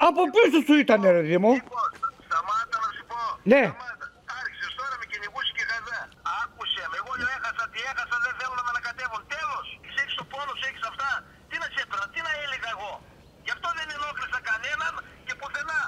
[0.07, 1.53] Από πίσω σου ήταν, ρε Δημό.
[1.53, 1.89] Λοιπόν,
[2.35, 3.34] σταμάτα να σου πω.
[3.51, 3.63] Ναι.
[4.39, 6.01] Άρχισες τώρα με κυνηγούσες και χαζά.
[6.41, 6.95] Άκουσε με.
[7.01, 9.21] Εγώ λέω έχασα τι έχασα, δεν θέλω να με ανακατεύουν.
[9.35, 9.65] Τέλος.
[10.01, 11.09] Έχεις το πόνο, έχεις αυτά.
[11.49, 12.91] Τι να σε έπαιρνα, τι να έλεγα εγώ.
[13.45, 14.93] Γι' αυτό δεν ενόχλησα κανέναν
[15.27, 15.81] και πουθενά.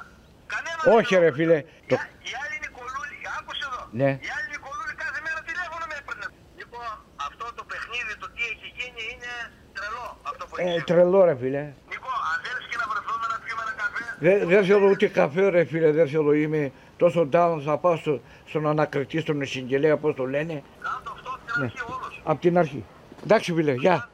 [0.53, 0.83] Κανέναν.
[0.97, 1.57] Όχι, ρε φίλε.
[1.89, 1.95] Το...
[2.29, 3.81] Η άλλη Νικολούλη, άκουσε εδώ.
[4.01, 4.11] Ναι.
[4.27, 6.27] Η άλλη Νικολούλη κάθε μέρα τηλέφωνο με έπαιρνε.
[6.59, 6.89] Λοιπόν,
[7.27, 9.31] αυτό το παιχνίδι, το τι έχει γίνει είναι
[9.75, 10.07] τρελό.
[10.29, 11.63] Αυτό που έχει Ε, τρελό, ρε φίλε.
[11.91, 14.03] Νικό, αν θέλεις και να βρεθούμε να πιούμε ένα καφέ.
[14.25, 16.31] Δεν δεν θέλω ούτε καφέ, ρε φίλε, δεν θέλω.
[16.43, 16.61] Είμαι
[16.97, 20.63] τόσο down, θα πάω στο, στον ανακριτή, στον εισαγγελέα, πώς το λένε.
[20.81, 21.65] Κάντο αυτό από την Ναι.
[21.65, 22.21] αρχή όλος.
[22.23, 22.83] Από την αρχή.
[23.23, 24.09] Εντάξει, φίλε, γεια.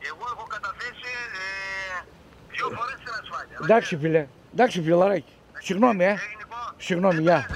[0.00, 1.10] Εγώ έχω καταθέσει
[2.02, 2.04] ε,
[2.50, 3.58] δύο φορές την ασφάλεια.
[3.62, 4.26] Εντάξει, φίλε.
[4.52, 5.32] Εντάξει, φιλαράκι.
[5.58, 6.16] Συγγνώμη, ε.
[6.76, 7.46] Συγγνώμη, γεια.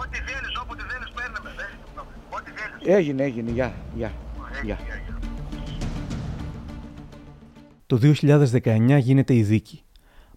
[0.00, 1.50] Ό,τι θέλεις, όποτε θέλεις παίρνε με.
[1.56, 2.96] δεν- Ό,τι θέλεις.
[2.96, 4.12] Έγινε, έγινε, γεια, γεια.
[4.62, 4.78] γεια.
[7.86, 9.82] Το 2019 γίνεται η δίκη.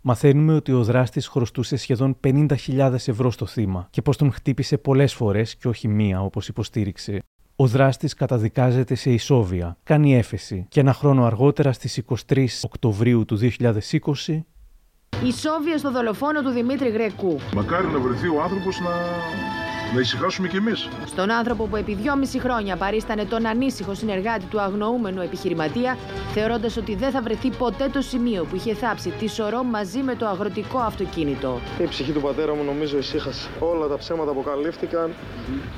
[0.01, 5.13] Μαθαίνουμε ότι ο δράστης χρωστούσε σχεδόν 50.000 ευρώ στο θύμα και πως τον χτύπησε πολλές
[5.13, 7.19] φορές και όχι μία όπως υποστήριξε.
[7.55, 13.39] Ο δράστης καταδικάζεται σε ισόβια, κάνει έφεση και ένα χρόνο αργότερα στις 23 Οκτωβρίου του
[13.59, 14.43] 2020
[15.23, 17.37] Ισόβια στο δολοφόνο του Δημήτρη Γρεκού.
[17.55, 18.89] Μακάρι να βρεθεί ο άνθρωπος να,
[19.93, 20.87] να ησυχάσουμε κι εμείς.
[21.05, 25.97] Στον άνθρωπο που επί δυόμιση χρόνια παρίστανε τον ανήσυχο συνεργάτη του αγνοούμενου επιχειρηματία,
[26.33, 30.15] θεωρώντας ότι δεν θα βρεθεί ποτέ το σημείο που είχε θάψει τη σωρό μαζί με
[30.15, 31.59] το αγροτικό αυτοκίνητο.
[31.83, 33.49] Η ψυχή του πατέρα μου νομίζω ησύχασε.
[33.59, 35.13] Όλα τα ψέματα αποκαλύφθηκαν,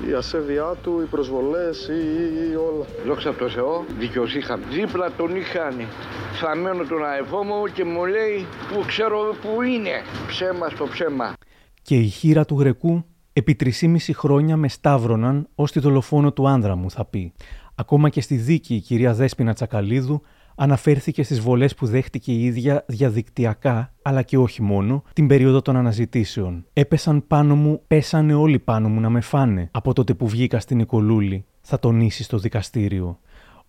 [0.10, 2.86] η ασέβειά του, οι προσβολές, ή, ή, ή όλα.
[3.06, 4.64] Δόξα τω Θεώ, δικαιοσύνη είχαμε.
[4.70, 5.88] Δίπλα τον είχαν
[6.34, 10.02] θαμμένο τον αεφό μου και μου λέει που ξέρω που είναι.
[10.28, 11.34] Ψέμα στο ψέμα.
[11.82, 16.76] και η χείρα του Γρεκού επί 3,5 χρόνια με σταύρωναν ως τη δολοφόνο του άνδρα
[16.76, 17.34] μου, θα πει.
[17.76, 20.22] Ακόμα και στη δίκη η κυρία Δέσποινα Τσακαλίδου
[20.56, 25.76] αναφέρθηκε στις βολές που δέχτηκε η ίδια διαδικτυακά, αλλά και όχι μόνο, την περίοδο των
[25.76, 26.66] αναζητήσεων.
[26.74, 30.78] Έπεσαν πάνω μου, πέσανε όλοι πάνω μου να με φάνε από τότε που βγήκα στην
[30.78, 33.20] Νικολούλη, θα τονίσει στο δικαστήριο.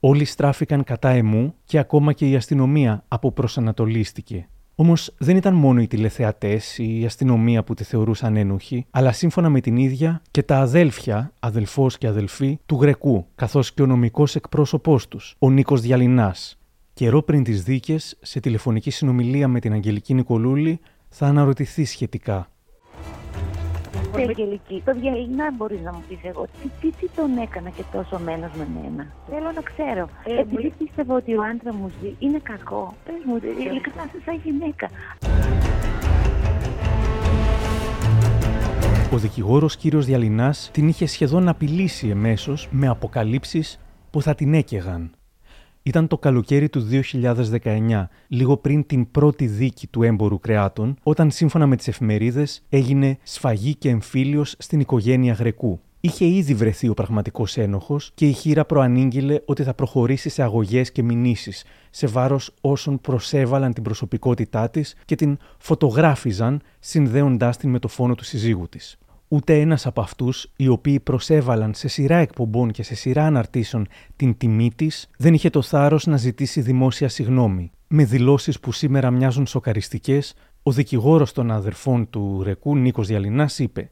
[0.01, 4.48] Όλοι στράφηκαν κατά εμού και ακόμα και η αστυνομία αποπροσανατολίστηκε.
[4.75, 9.49] Όμως δεν ήταν μόνο οι τηλεθεατές ή η αστυνομία που τη θεωρούσαν ένοχη, αλλά σύμφωνα
[9.49, 14.37] με την ίδια και τα αδέλφια, αδελφός και αδελφή, του Γρεκού, καθώς και ο νομικός
[14.37, 16.59] εκπρόσωπός τους, ο Νίκος Διαλυνάς.
[16.95, 22.51] Καιρό πριν τις δίκες, σε τηλεφωνική συνομιλία με την Αγγελική Νικολούλη, θα αναρωτηθεί σχετικά.
[24.12, 26.46] Στην Αγγελική, το διαλυνά μπορείς να μου πεις εγώ.
[26.62, 29.07] Τι, τι, τι τον έκανα και τόσο μένος με μένα.
[29.31, 30.09] Θέλω να ξέρω.
[30.25, 32.94] Ε, Επειδή πίστευα ότι ο άντρας μου ζει, είναι κακό.
[33.05, 34.88] Πες μου, ειλικρινά σαν γυναίκα.
[39.12, 45.11] Ο δικηγόρος κύριος Διαλυνάς την είχε σχεδόν απειλήσει εμέσως με αποκαλύψεις που θα την έκαιγαν.
[45.83, 46.88] Ήταν το καλοκαίρι του
[47.62, 53.18] 2019, λίγο πριν την πρώτη δίκη του έμπορου κρεάτων, όταν σύμφωνα με τις εφημερίδες έγινε
[53.23, 55.81] σφαγή και εμφύλιος στην οικογένεια Γρεκού.
[56.01, 60.92] Είχε ήδη βρεθεί ο πραγματικός ένοχος και η χείρα προανήγγειλε ότι θα προχωρήσει σε αγωγές
[60.92, 67.79] και μηνύσεις σε βάρος όσων προσέβαλαν την προσωπικότητά της και την φωτογράφιζαν συνδέοντάς την με
[67.79, 68.99] το φόνο του συζύγου της.
[69.33, 74.37] Ούτε ένας από αυτούς, οι οποίοι προσέβαλαν σε σειρά εκπομπών και σε σειρά αναρτήσεων την
[74.37, 77.71] τιμή της, δεν είχε το θάρρος να ζητήσει δημόσια συγνώμη.
[77.87, 83.90] Με δηλώσεις που σήμερα μοιάζουν σοκαριστικές, ο δικηγόρος των αδερφών του Ρεκού, Νίκος Διαλυνάς, είπε: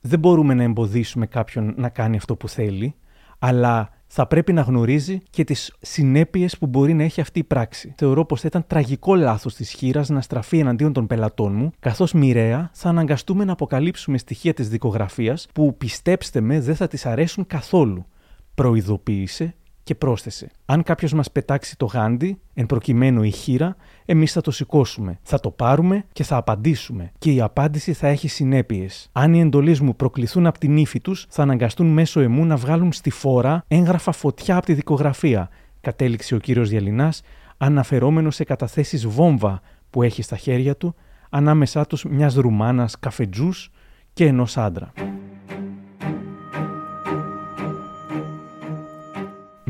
[0.00, 2.94] Δεν μπορούμε να εμποδίσουμε κάποιον να κάνει αυτό που θέλει,
[3.38, 7.94] αλλά θα πρέπει να γνωρίζει και τις συνέπειες που μπορεί να έχει αυτή η πράξη.
[7.96, 12.12] Θεωρώ πως θα ήταν τραγικό λάθος της χείρας να στραφεί εναντίον των πελατών μου, καθώς
[12.12, 17.46] μοιραία θα αναγκαστούμε να αποκαλύψουμε στοιχεία της δικογραφίας που πιστέψτε με δεν θα της αρέσουν
[17.46, 18.06] καθόλου.
[18.54, 19.54] Προειδοποίησε
[19.90, 20.50] και πρόσθεσε.
[20.66, 25.18] Αν κάποιος μας πετάξει το γάντι, εν προκειμένου η χείρα, εμείς θα το σηκώσουμε.
[25.22, 27.12] Θα το πάρουμε και θα απαντήσουμε.
[27.18, 29.08] Και η απάντηση θα έχει συνέπειες.
[29.12, 32.92] Αν οι εντολεί μου προκληθούν από την ύφη τους, θα αναγκαστούν μέσω εμού να βγάλουν
[32.92, 35.48] στη φόρα έγγραφα φωτιά από τη δικογραφία,
[35.80, 37.12] κατέληξε ο κύριος Διαλυνά,
[37.56, 40.94] αναφερόμενος σε καταθέσεις βόμβα που έχει στα χέρια του,
[41.30, 43.70] ανάμεσά τους μιας Ρουμάνας καφετζούς
[44.12, 44.92] και ενός άντρα.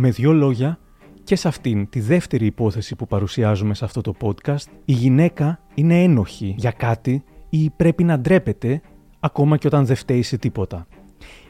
[0.02, 0.78] Με δύο λόγια,
[1.24, 6.02] και σε αυτήν τη δεύτερη υπόθεση που παρουσιάζουμε σε αυτό το podcast, η γυναίκα είναι
[6.02, 8.80] ένοχη για κάτι ή πρέπει να ντρέπεται
[9.20, 10.86] ακόμα και όταν δεν φταίει σε τίποτα.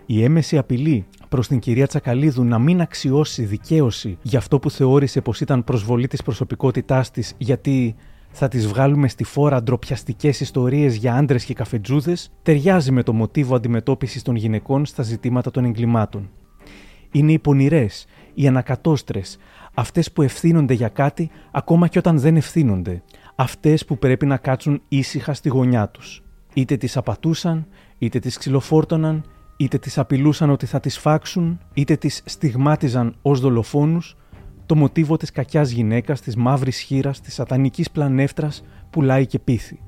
[0.06, 5.20] Η έμεση απειλή προς την κυρία Τσακαλίδου να μην αξιώσει δικαίωση για αυτό που θεώρησε
[5.20, 7.94] πως ήταν προσβολή της προσωπικότητάς της, γιατί
[8.30, 13.54] θα τις βγάλουμε στη φόρα ντροπιαστικές ιστορίες για άντρες και καφετζούδες, ταιριάζει με το μοτίβο
[13.54, 16.30] αντιμετώπισης των γυναικών στα ζητήματα των εγκλημάτων.
[17.12, 19.38] Είναι οι πονηρές, οι ανακατόστρες,
[19.74, 23.02] αυτές που ευθύνονται για κάτι ακόμα και όταν δεν ευθύνονται,
[23.34, 26.22] αυτές που πρέπει να κάτσουν ήσυχα στη γωνιά τους.
[26.54, 27.66] Είτε τις απατούσαν,
[27.98, 29.24] είτε τις ξυλοφόρτωναν,
[29.56, 34.16] είτε τις απειλούσαν ότι θα τις φάξουν, είτε τις στιγμάτιζαν ως δολοφόνους,
[34.66, 39.80] το μοτίβο της κακιάς γυναίκας, της μαύρης χείρας, της σατανικής πλανέφτρας, πουλάει και πίθη.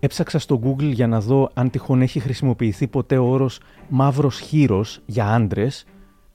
[0.00, 5.00] Έψαξα στο Google για να δω αν τυχόν έχει χρησιμοποιηθεί ποτέ ο όρος «μαύρος χείρος»
[5.06, 5.84] για άντρες,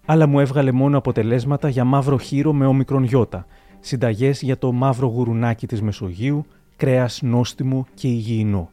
[0.10, 3.46] αλλά μου έβγαλε μόνο αποτελέσματα για μαύρο χείρο με όμικρον γιώτα,
[3.80, 8.70] συνταγές για το μαύρο γουρουνάκι της Μεσογείου, κρέας νόστιμο και υγιεινό.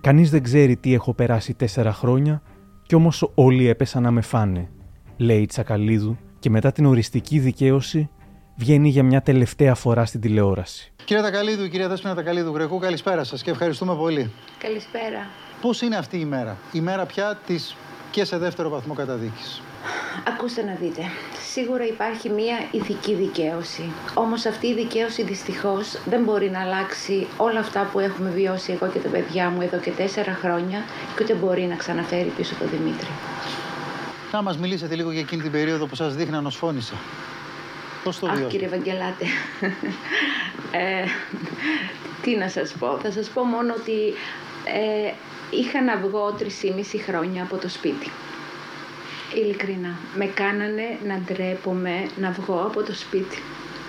[0.00, 2.42] Κανείς δεν ξέρει τι έχω περάσει τέσσερα χρόνια
[2.82, 4.68] κι όμως όλοι έπεσαν να με φάνε,
[5.16, 8.10] λέει η Τσακαλίδου και μετά την οριστική δικαίωση
[8.56, 10.92] βγαίνει για μια τελευταία φορά στην τηλεόραση.
[11.04, 14.30] Κύριε Τακαλίδου, κυρία Δέσποινα Τακαλίδου Γρεκού, καλησπέρα σας και ευχαριστούμε πολύ.
[14.58, 15.26] Καλησπέρα.
[15.60, 17.76] Πώς είναι αυτή η μέρα, η μέρα πια της
[18.10, 19.62] και σε δεύτερο βαθμό καταδίκης.
[20.28, 21.02] Ακούστε να δείτε.
[21.52, 23.90] Σίγουρα υπάρχει μία ηθική δικαίωση.
[24.14, 28.88] Όμως αυτή η δικαίωση δυστυχώς δεν μπορεί να αλλάξει όλα αυτά που έχουμε βιώσει εγώ
[28.92, 30.84] και τα παιδιά μου εδώ και τέσσερα χρόνια
[31.16, 33.06] και ούτε μπορεί να ξαναφέρει πίσω τον Δημήτρη.
[34.32, 36.94] Να μας μιλήσετε λίγο για εκείνη την περίοδο που σας δείχναν ως φώνησα.
[38.04, 38.52] Πώς το Αχ, βιώσατε.
[38.52, 39.24] κύριε Βαγγελάτε.
[40.72, 41.04] ε,
[42.22, 42.98] τι να σας πω.
[43.02, 43.92] Θα σας πω μόνο ότι
[44.64, 45.12] ε,
[45.50, 46.44] είχα να βγω 3,5
[47.06, 48.10] χρόνια από το σπίτι.
[49.34, 49.98] Ειλικρινά.
[50.14, 53.42] Με κάνανε να ντρέπομαι να βγω από το σπίτι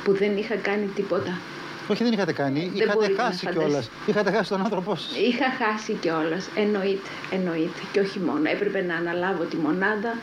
[0.04, 1.38] που δεν είχα κάνει τίποτα.
[1.88, 2.60] Όχι, δεν είχατε κάνει.
[2.60, 3.65] Δεν είχατε μπορείτε να χάσει φανταστείτε.
[3.65, 3.89] κιόλας.
[4.06, 5.15] Είχατε χάσει τον άνθρωπό σας.
[5.17, 6.49] Είχα χάσει κιόλας.
[6.56, 7.80] Εννοείται, εννοείται.
[7.91, 8.49] Και όχι μόνο.
[8.49, 10.13] Έπρεπε να αναλάβω τη μονάδα,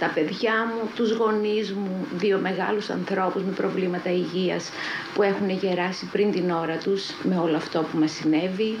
[0.00, 4.70] τα παιδιά μου, τους γονείς μου, δύο μεγάλους ανθρώπους με προβλήματα υγείας
[5.14, 8.78] που έχουν γεράσει πριν την ώρα τους με όλο αυτό που μας συνέβη.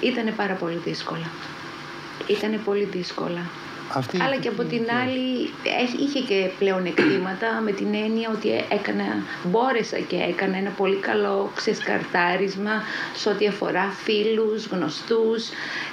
[0.00, 1.30] Ήτανε πάρα πολύ δύσκολα.
[2.26, 3.50] Ήτανε πολύ δύσκολα.
[3.96, 5.50] Αυτή Αλλά και από την άλλη
[5.82, 9.04] έχ- είχε και πλέον εκτήματα με την έννοια ότι έκανα,
[9.44, 12.82] μπόρεσα και έκανα ένα πολύ καλό ξεσκαρτάρισμα
[13.14, 15.48] σε ό,τι αφορά φίλους, γνωστούς.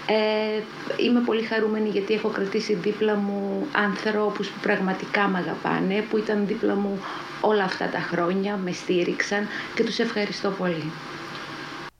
[0.06, 0.62] Ε,
[1.04, 6.48] είμαι πολύ χαρούμενη γιατί έχω κρατήσει δίπλα μου ανθρώπους που πραγματικά με αγαπάνε, που ήταν
[6.48, 7.00] δίπλα μου
[7.42, 10.92] όλα αυτά τα χρόνια, με στήριξαν και τους ευχαριστώ πολύ.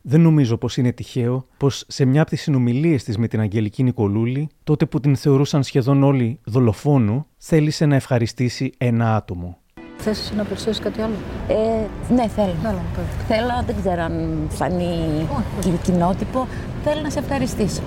[0.02, 3.84] Δεν νομίζω πως είναι τυχαίο πως σε μια από τις συνομιλίες της με την Αγγελική
[3.84, 9.58] Νικολούλη, τότε που την θεωρούσαν σχεδόν όλοι δολοφόνου, θέλησε να ευχαριστήσει ένα άτομο.
[9.98, 11.14] Θες εσύ να προσθέσεις κάτι άλλο;
[11.48, 12.56] Ε, ναι, θέλω.
[12.64, 13.26] Έλα, πες.
[13.28, 15.28] Θέλω, δεν ξέρω αν φανεί
[15.60, 16.48] κι- κοινότυπο,
[16.84, 17.82] θέλω να σε ευχαριστήσω.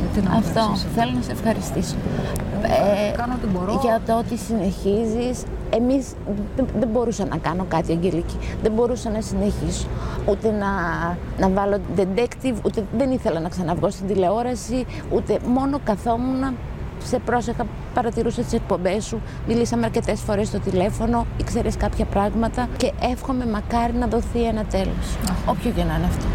[0.00, 0.88] γιατί να Αυτό, ευχαριστήσω.
[0.94, 1.96] θέλω να σε ευχαριστήσω.
[3.16, 3.80] Κάνω ό,τι μπορώ.
[3.82, 5.42] Για το ότι συνεχίζεις.
[5.70, 6.06] Εμείς
[6.56, 8.38] δεν, δεν μπορούσα να κάνω κάτι, Αγγελική.
[8.62, 9.86] Δεν μπορούσα να συνεχίσω.
[10.26, 10.70] Ούτε να,
[11.38, 16.56] να βάλω detective, ούτε δεν ήθελα να ξαναβγώ στην τηλεόραση, ούτε μόνο καθόμουν
[17.04, 22.92] σε πρόσεχα, παρατηρούσα τις εκπομπές σου, μιλήσαμε αρκετές φορές στο τηλέφωνο, ήξερες κάποια πράγματα και
[23.12, 25.16] εύχομαι μακάρι να δοθεί ένα τέλος.
[25.46, 26.26] Όποιο και να είναι αυτό.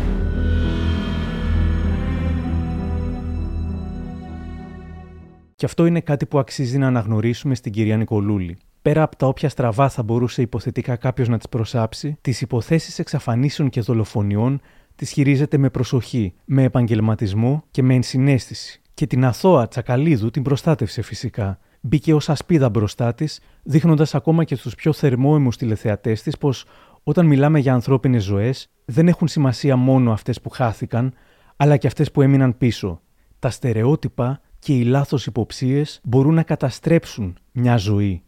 [5.62, 8.58] Και αυτό είναι κάτι που αξίζει να αναγνωρίσουμε στην κυρία Νικολούλη.
[8.82, 13.69] Πέρα από τα όποια στραβά θα μπορούσε υποθετικά κάποιος να τις προσάψει, τις υποθέσεις εξαφανίσεων
[13.69, 14.62] και δολοφονιών
[14.95, 18.82] τις χειρίζεται με προσοχή, με επαγγελματισμό και με ενσυναίσθηση.
[18.93, 21.60] Και την αθώα Τσακαλίδου την προστάτευσε φυσικά.
[21.82, 26.65] Μπήκε ως ασπίδα μπροστά της, δείχνοντας ακόμα και στους πιο θερμόαιμου τηλεθεατές της πως
[27.04, 31.13] όταν μιλάμε για ανθρώπινες ζωές, δεν έχουν σημασία μόνο αυτές που χάθηκαν,
[31.56, 33.02] αλλά και αυτές που έμειναν πίσω.
[33.39, 38.24] Τα στερεότυπα και οι λάθος υποψίες μπορούν να καταστρέψουν μια ζωή.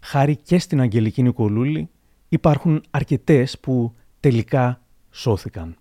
[0.00, 1.88] Χάρη και στην Αγγελική Νικολούλη
[2.28, 4.80] υπάρχουν αρκετές που τελικά
[5.10, 5.76] σώθηκαν.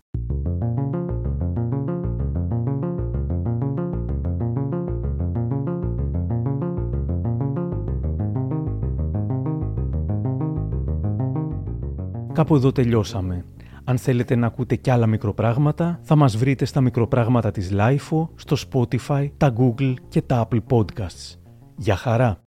[12.33, 13.45] Κάπου εδώ τελειώσαμε.
[13.89, 18.55] Αν θέλετε να ακούτε κι άλλα μικροπράγματα, θα μας βρείτε στα μικροπράγματα της LIFO, στο
[18.71, 21.35] Spotify, τα Google και τα Apple Podcasts.
[21.75, 22.48] Για χαρά!